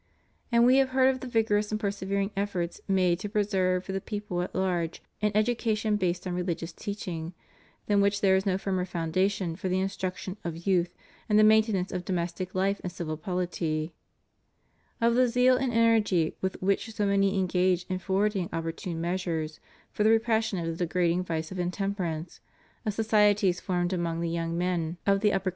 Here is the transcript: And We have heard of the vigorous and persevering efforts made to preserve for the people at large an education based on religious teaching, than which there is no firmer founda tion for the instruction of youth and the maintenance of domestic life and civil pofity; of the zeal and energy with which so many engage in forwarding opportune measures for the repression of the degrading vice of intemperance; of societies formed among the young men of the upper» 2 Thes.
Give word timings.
And 0.51 0.65
We 0.65 0.77
have 0.77 0.89
heard 0.97 1.09
of 1.13 1.19
the 1.19 1.27
vigorous 1.27 1.69
and 1.71 1.79
persevering 1.79 2.31
efforts 2.35 2.81
made 2.87 3.19
to 3.19 3.29
preserve 3.29 3.83
for 3.85 3.91
the 3.91 4.01
people 4.01 4.41
at 4.41 4.55
large 4.55 4.99
an 5.21 5.31
education 5.35 5.95
based 5.95 6.25
on 6.25 6.33
religious 6.33 6.73
teaching, 6.73 7.35
than 7.85 8.01
which 8.01 8.19
there 8.19 8.35
is 8.35 8.43
no 8.43 8.57
firmer 8.57 8.83
founda 8.83 9.29
tion 9.29 9.55
for 9.55 9.69
the 9.69 9.79
instruction 9.79 10.37
of 10.43 10.65
youth 10.65 10.95
and 11.29 11.37
the 11.37 11.43
maintenance 11.43 11.91
of 11.91 12.03
domestic 12.03 12.55
life 12.55 12.81
and 12.83 12.91
civil 12.91 13.15
pofity; 13.15 13.91
of 14.99 15.13
the 15.13 15.27
zeal 15.27 15.55
and 15.55 15.71
energy 15.71 16.35
with 16.41 16.59
which 16.63 16.91
so 16.91 17.05
many 17.05 17.37
engage 17.37 17.85
in 17.87 17.99
forwarding 17.99 18.49
opportune 18.51 18.99
measures 18.99 19.59
for 19.91 20.03
the 20.03 20.09
repression 20.09 20.57
of 20.57 20.65
the 20.65 20.73
degrading 20.87 21.23
vice 21.23 21.51
of 21.51 21.59
intemperance; 21.59 22.39
of 22.87 22.93
societies 22.95 23.59
formed 23.61 23.93
among 23.93 24.19
the 24.19 24.29
young 24.29 24.57
men 24.57 24.97
of 25.05 25.19
the 25.19 25.31
upper» 25.31 25.49
2 25.49 25.49
Thes. 25.49 25.49